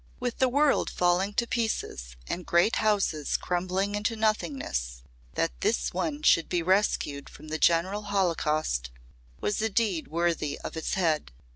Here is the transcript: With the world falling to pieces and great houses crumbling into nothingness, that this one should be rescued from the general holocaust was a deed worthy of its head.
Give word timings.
With 0.19 0.39
the 0.39 0.49
world 0.49 0.89
falling 0.89 1.35
to 1.35 1.45
pieces 1.45 2.15
and 2.25 2.43
great 2.43 2.77
houses 2.77 3.37
crumbling 3.37 3.93
into 3.93 4.15
nothingness, 4.15 5.03
that 5.35 5.51
this 5.61 5.93
one 5.93 6.23
should 6.23 6.49
be 6.49 6.63
rescued 6.63 7.29
from 7.29 7.49
the 7.49 7.59
general 7.59 8.05
holocaust 8.05 8.89
was 9.41 9.61
a 9.61 9.69
deed 9.69 10.07
worthy 10.07 10.57
of 10.63 10.75
its 10.75 10.95
head. 10.95 11.31